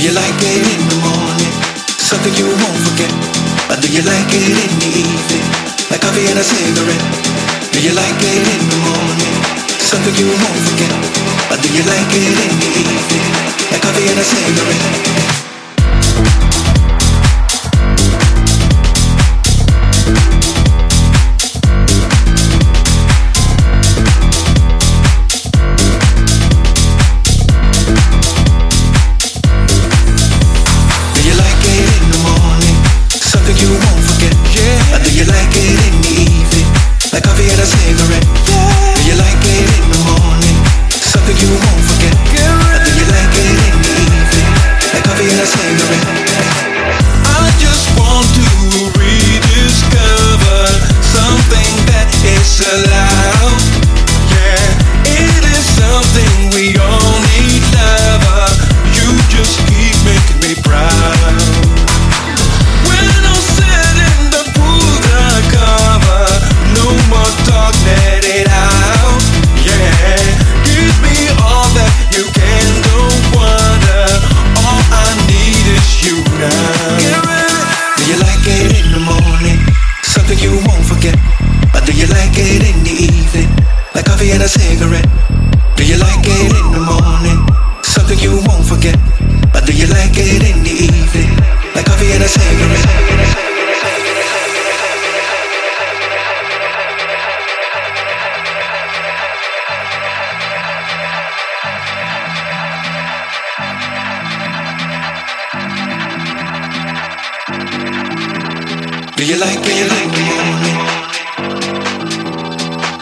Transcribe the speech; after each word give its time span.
you 0.00 0.12
like 0.16 0.40
it 0.40 0.64
in 0.64 0.80
the 0.88 0.96
morning? 1.04 1.52
Something 2.00 2.32
you 2.32 2.48
won't 2.48 2.80
forget. 2.88 3.12
Or 3.68 3.76
do 3.76 3.88
you 3.92 4.00
like 4.00 4.32
it 4.32 4.48
in 4.48 4.72
the 4.80 4.90
evening? 4.96 5.44
Like 5.92 6.00
coffee 6.00 6.24
and 6.24 6.40
a 6.40 6.44
cigarette. 6.44 7.04
Do 7.68 7.84
you 7.84 7.92
like 7.92 8.16
it 8.16 8.48
in 8.48 8.62
the 8.64 8.80
morning? 8.80 9.34
Something 9.76 10.16
you 10.16 10.32
won't 10.32 10.60
forget. 10.72 10.92
Or 11.52 11.56
do 11.60 11.68
you 11.68 11.84
like 11.84 12.12
it 12.16 12.32
in 12.32 12.52
the 12.64 12.70
evening? 12.80 13.26
Like 13.68 13.82
coffee 13.82 14.08
and 14.08 14.18
a 14.18 14.24
cigarette. 14.24 15.39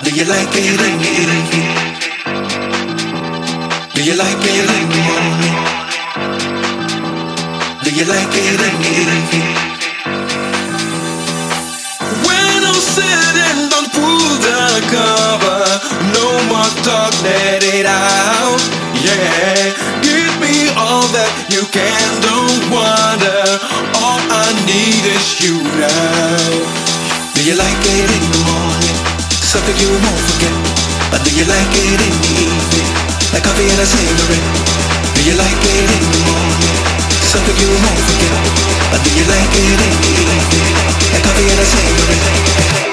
Do 0.09 0.15
you 0.15 0.25
like 0.25 0.49
it 0.57 0.65
in 0.65 0.77
the 0.79 0.89
evening? 1.05 1.69
Do 3.93 4.03
you 4.03 4.17
like 4.17 4.41
it 4.41 4.57
in 4.57 4.89
the 4.89 5.01
morning? 5.05 5.57
Do 7.85 7.91
you 7.93 8.07
like 8.09 8.33
it 8.33 8.47
in 8.49 8.57
the 8.57 8.71
evening? 8.89 9.45
When 12.25 12.61
I'm 12.65 12.81
sitting, 12.81 13.69
don't 13.69 13.93
pull 13.93 14.33
the 14.49 14.81
cover. 14.89 15.61
No 16.17 16.27
more 16.49 16.73
talk, 16.89 17.13
let 17.23 17.63
it 17.63 17.85
out. 17.85 18.65
Yeah, 19.05 19.77
give 20.01 20.33
me 20.41 20.73
all 20.73 21.05
that 21.13 21.33
you 21.53 21.69
can. 21.69 22.09
Don't 22.25 22.65
wonder. 22.73 23.45
All 24.01 24.25
I 24.25 24.57
need 24.65 25.05
is 25.05 25.37
you 25.45 25.61
now. 25.77 26.49
Do 27.35 27.45
you 27.45 27.57
like 27.61 27.77
it 27.85 28.09
in 28.09 28.25
the 28.33 28.43
morning? 28.49 29.18
something 29.49 29.81
you 29.81 29.89
won't 29.89 30.21
forget. 30.29 30.53
But 31.09 31.25
do 31.25 31.33
you 31.33 31.49
like 31.49 31.73
it 31.73 32.01
in 32.05 32.13
the 32.21 32.33
evening, 32.37 32.89
like 33.33 33.45
coffee 33.45 33.65
and 33.65 33.81
a 33.81 33.87
cigarette? 33.89 34.45
Do 35.17 35.25
you 35.25 35.33
like 35.41 35.57
it 35.65 35.89
in 35.89 36.05
the 36.05 36.21
morning, 36.29 36.77
something 37.33 37.57
you 37.57 37.71
won't 37.73 38.03
forget? 38.13 38.37
But 38.93 39.01
do 39.01 39.11
you 39.17 39.25
like 39.25 39.49
it 39.57 39.81
in 39.81 39.93
the 39.97 40.13
evening, 40.21 40.77
like 41.17 41.25
coffee 41.25 41.49
and 41.49 41.61
a 41.61 41.65
cigarette? 41.65 42.88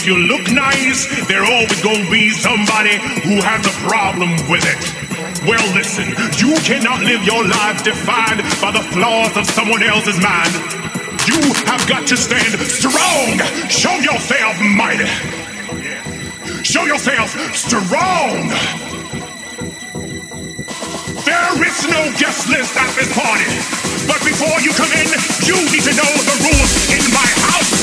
If 0.00 0.06
you 0.06 0.16
look 0.16 0.48
nice, 0.50 1.04
there 1.28 1.44
always 1.44 1.82
gonna 1.82 2.08
be 2.08 2.30
somebody 2.30 2.96
who 3.20 3.36
has 3.44 3.60
a 3.68 3.74
problem 3.84 4.32
with 4.48 4.64
it. 4.64 4.80
Well, 5.44 5.60
listen, 5.76 6.08
you 6.40 6.56
cannot 6.64 7.04
live 7.04 7.20
your 7.28 7.44
life 7.44 7.84
defined 7.84 8.40
by 8.64 8.72
the 8.72 8.80
flaws 8.96 9.36
of 9.36 9.44
someone 9.44 9.82
else's 9.82 10.16
mind. 10.16 10.56
You 11.28 11.36
have 11.68 11.84
got 11.84 12.08
to 12.08 12.16
stand 12.16 12.56
strong. 12.64 13.44
Show 13.68 13.92
yourself 14.00 14.56
mighty. 14.72 15.04
Show 16.64 16.88
yourself 16.88 17.36
strong. 17.52 18.48
There 21.28 21.52
is 21.60 21.78
no 21.92 22.02
guest 22.16 22.48
list 22.48 22.72
at 22.72 22.88
this 22.96 23.12
party. 23.12 23.44
But 24.08 24.24
before 24.24 24.64
you 24.64 24.72
come 24.72 24.92
in, 24.96 25.12
you 25.44 25.60
need 25.68 25.84
to 25.84 25.92
know 25.92 26.12
the 26.24 26.36
rules 26.40 26.72
in 26.88 27.04
my 27.12 27.28
house. 27.44 27.79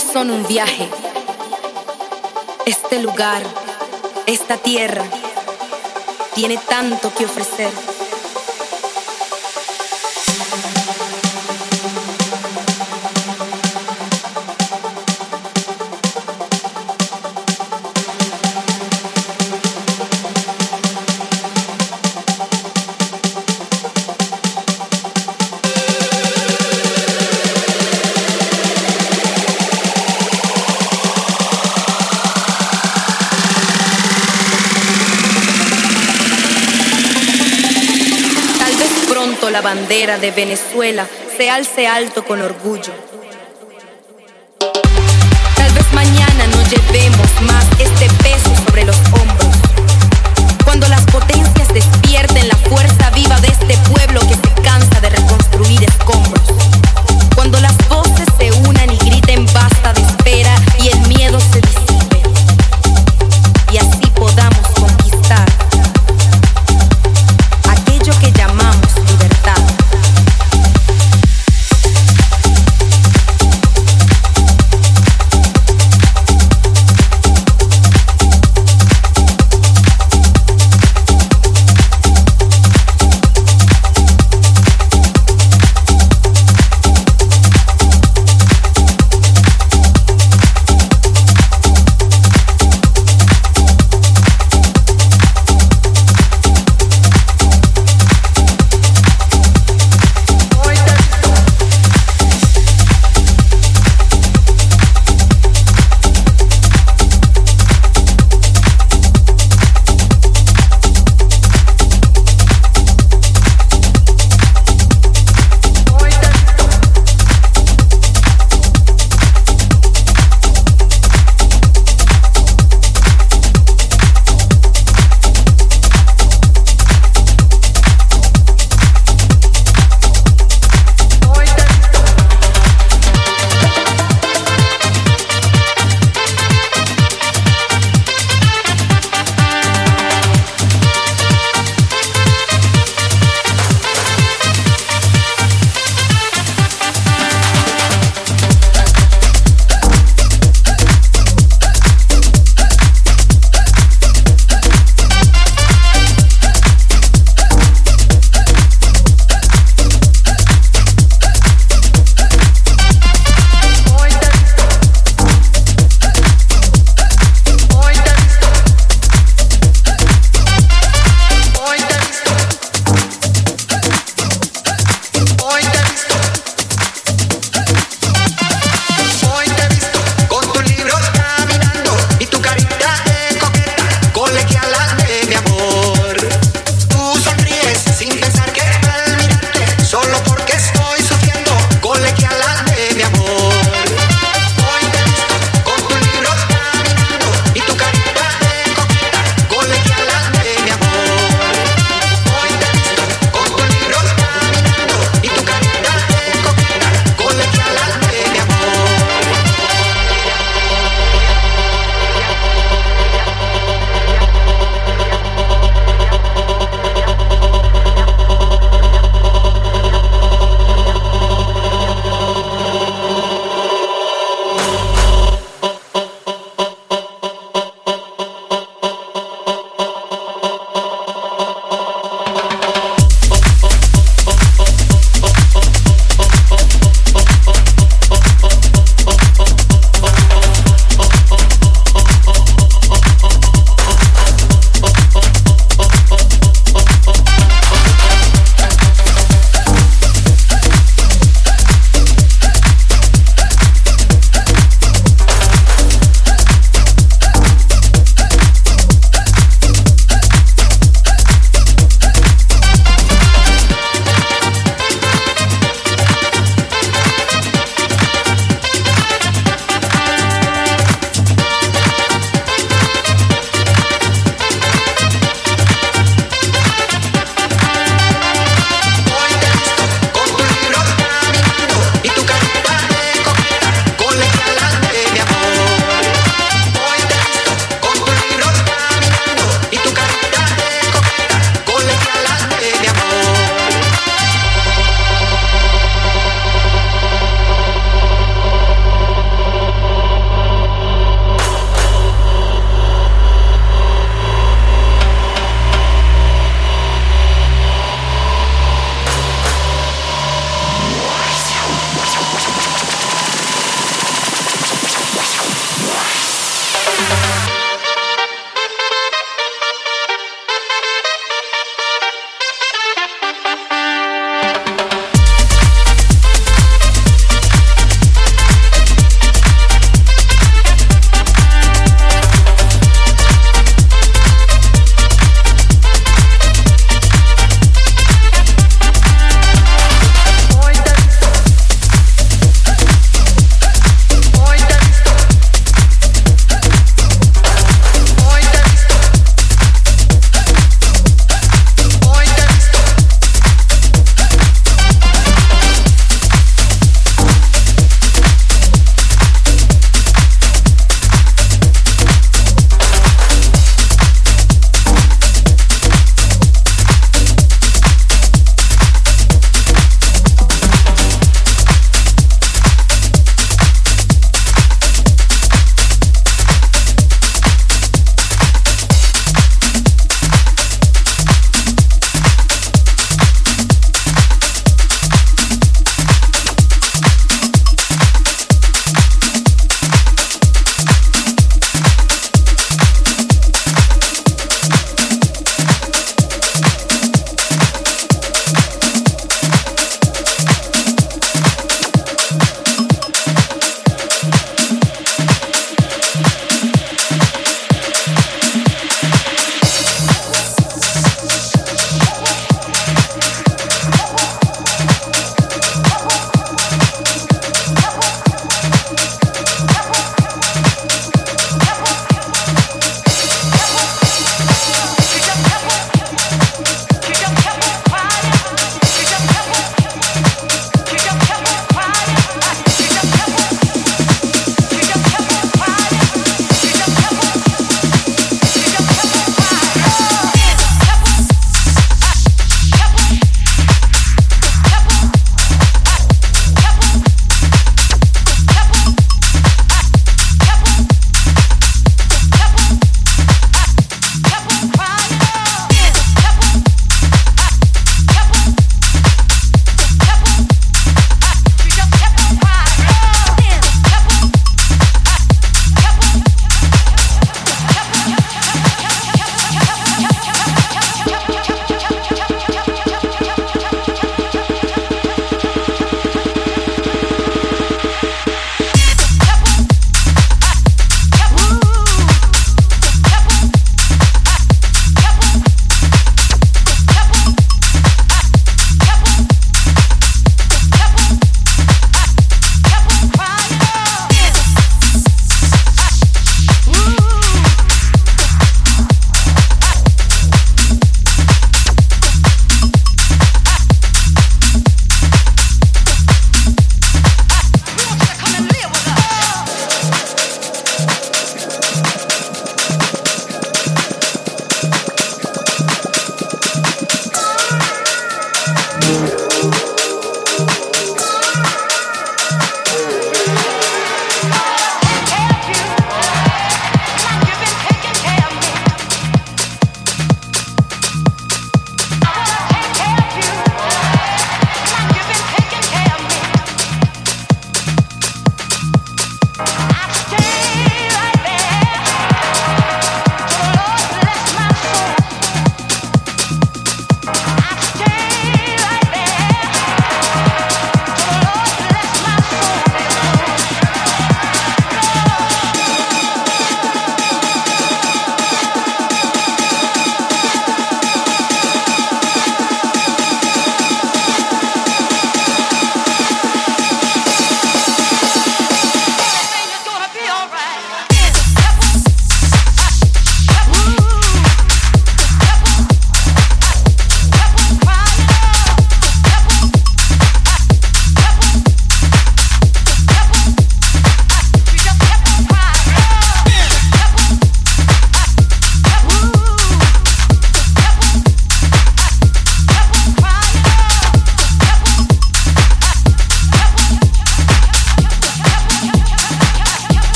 Son 0.00 0.30
un 0.30 0.46
viaje. 0.46 0.88
Este 2.66 3.00
lugar, 3.00 3.42
esta 4.26 4.56
tierra, 4.56 5.04
tiene 6.34 6.58
tanto 6.58 7.12
que 7.14 7.24
ofrecer. 7.24 7.70
De 39.96 40.30
Venezuela 40.30 41.06
se 41.38 41.48
alce 41.48 41.86
alto 41.86 42.22
con 42.22 42.42
orgullo. 42.42 42.92
Tal 45.56 45.72
vez 45.72 45.90
mañana 45.94 46.46
no 46.48 46.62
llevemos 46.68 47.26
más 47.40 47.64
este 47.78 48.06
peso 48.22 48.54
sobre 48.66 48.84
los 48.84 48.96
hombros. 49.12 49.56
Cuando 50.64 50.86
las 50.88 51.00
potencias 51.06 51.72
despierten 51.72 52.46
la 52.46 52.56
fuerza 52.56 53.08
viva 53.14 53.40
de 53.40 53.48
este 53.48 53.74
pueblo 53.90 54.20
que 54.20 54.34
se 54.34 54.62
cansa 54.62 55.00
de 55.00 55.08
reconstruir 55.08 55.82
escombros. 55.84 56.45